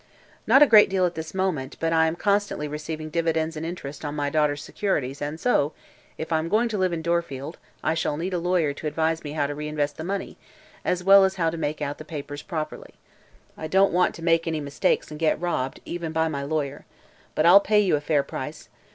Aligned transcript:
"Not 0.47 0.63
a 0.63 0.65
great 0.65 0.89
deal 0.89 1.05
at 1.05 1.13
this 1.13 1.31
moment, 1.35 1.77
but 1.79 1.93
I 1.93 2.07
am 2.07 2.15
I 2.15 2.19
constantly 2.19 2.67
receiving 2.67 3.11
dividends 3.11 3.55
and 3.55 3.63
interest 3.63 4.03
on 4.03 4.15
my 4.15 4.31
daughter's 4.31 4.63
securities 4.63 5.21
and 5.21 5.39
so, 5.39 5.73
if 6.17 6.33
I 6.33 6.39
am 6.39 6.49
going 6.49 6.69
to 6.69 6.77
live 6.79 6.91
in 6.91 7.03
Dorfield, 7.03 7.59
I 7.83 7.93
shall 7.93 8.17
need 8.17 8.33
a 8.33 8.39
lawyer 8.39 8.73
to 8.73 8.87
advise 8.87 9.23
me 9.23 9.33
how 9.33 9.45
to 9.45 9.53
reinvest 9.53 9.97
the 9.97 10.03
money, 10.03 10.37
as 10.83 11.03
well 11.03 11.23
as 11.23 11.35
how 11.35 11.51
to 11.51 11.55
make 11.57 11.83
out 11.83 11.99
the 11.99 12.03
papers 12.03 12.41
properly. 12.41 12.95
I 13.55 13.67
don't 13.67 13.93
want 13.93 14.15
to 14.15 14.23
make 14.23 14.47
any 14.47 14.59
mistakes 14.59 15.11
and 15.11 15.19
get 15.19 15.39
robbed 15.39 15.81
even 15.85 16.11
by 16.13 16.27
my 16.29 16.41
lawyer. 16.41 16.87
But 17.35 17.45
I'll 17.45 17.59
pay 17.59 17.79
you 17.81 17.95
a 17.95 18.01
fair 18.01 18.23
price. 18.23 18.69